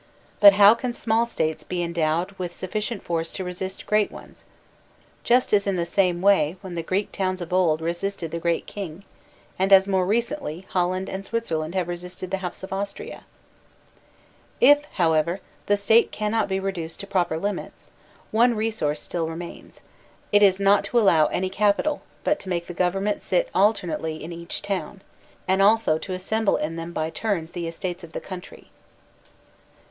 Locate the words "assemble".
26.13-26.57